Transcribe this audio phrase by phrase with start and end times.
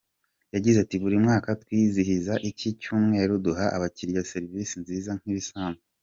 [0.55, 5.83] Yagize ati “Buri mwaka twizihiza iki cyumweru duha abakiriya serivise nziza nk’ibisanzwe.